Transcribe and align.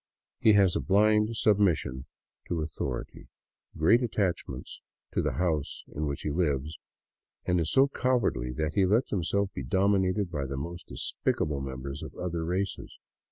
He 0.39 0.53
has 0.53 0.75
a 0.75 0.79
blind 0.81 1.37
submission 1.37 2.07
to 2.47 2.59
au 2.59 2.63
thority, 2.63 3.27
great 3.77 4.01
attachment 4.01 4.67
to 5.13 5.21
the 5.21 5.33
house 5.33 5.83
in 5.95 6.07
which 6.07 6.21
he 6.23 6.31
lives, 6.31 6.75
and 7.45 7.59
is 7.59 7.71
so 7.71 7.87
cowardly 7.87 8.51
that 8.53 8.73
he 8.73 8.87
lets 8.87 9.11
himself 9.11 9.51
be 9.53 9.61
dominated 9.63 10.31
by 10.31 10.47
the 10.47 10.57
most 10.57 10.87
despicable 10.87 11.61
members 11.61 12.01
of 12.01 12.15
other 12.15 12.43
races. 12.43 12.97